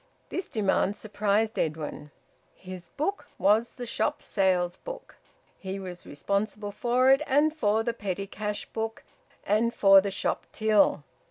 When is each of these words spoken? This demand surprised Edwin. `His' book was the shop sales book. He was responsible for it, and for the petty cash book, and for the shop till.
This 0.29 0.47
demand 0.47 0.95
surprised 0.95 1.59
Edwin. 1.59 2.09
`His' 2.59 2.89
book 2.97 3.27
was 3.37 3.73
the 3.73 3.85
shop 3.85 4.23
sales 4.23 4.77
book. 4.77 5.15
He 5.59 5.77
was 5.77 6.07
responsible 6.07 6.71
for 6.71 7.11
it, 7.11 7.21
and 7.27 7.55
for 7.55 7.83
the 7.83 7.93
petty 7.93 8.25
cash 8.25 8.65
book, 8.65 9.03
and 9.43 9.71
for 9.71 10.01
the 10.01 10.09
shop 10.09 10.47
till. 10.51 11.03